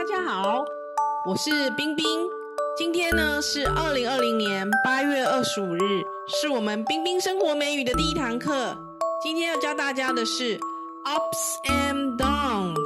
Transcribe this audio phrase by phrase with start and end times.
[0.00, 0.64] 大家好，
[1.26, 2.06] 我是冰冰。
[2.74, 8.74] 今天呢是二零二零年八月二十五日，是我们冰冰生活美语的第一堂课。
[9.22, 10.58] 今天要教大家的是
[11.04, 12.78] ups and downs。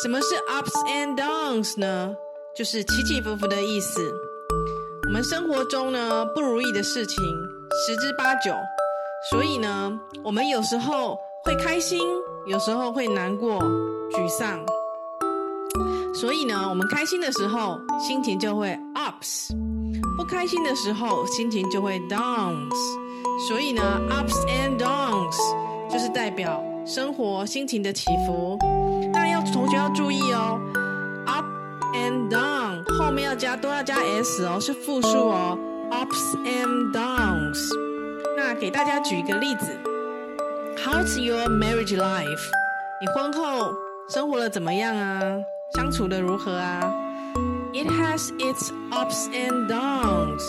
[0.00, 2.14] 什么是 ups and downs 呢？
[2.54, 4.14] 就是起起伏伏的意思。
[5.08, 7.16] 我们生活中呢不如意的事情
[7.84, 8.54] 十之八九，
[9.32, 12.00] 所以呢我们有时候会开心，
[12.46, 13.60] 有时候会难过、
[14.12, 14.64] 沮丧。
[16.14, 19.50] 所以呢，我们开心的时候心情就会 ups，
[20.16, 22.74] 不开心的时候心情就会 downs。
[23.48, 25.36] 所以呢，ups and downs
[25.90, 28.58] 就是代表生活心情的起伏。
[29.12, 30.58] 那要同学要注意哦
[31.26, 31.46] ，up
[31.94, 35.56] and down 后面要加都要加 s 哦，是复数哦
[35.90, 37.58] ，ups and downs。
[38.36, 39.66] 那给大家举一个例子
[40.76, 42.50] ，How's your marriage life？
[43.00, 43.72] 你婚后
[44.08, 45.38] 生活的怎么样啊？
[45.76, 46.80] 相处的如何啊
[47.74, 50.42] ？It has its ups and downs。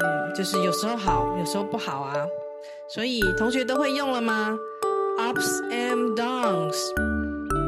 [0.00, 2.14] 嗯，就是有时候好，有时候不好啊。
[2.88, 4.58] 所以同学都会用了吗
[5.18, 6.76] ？Ups and downs。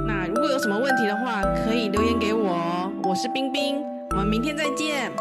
[0.06, 2.92] 那如果有什么问题的话，可以留言给我哦。
[3.04, 5.12] 我是冰冰，我们明天再见，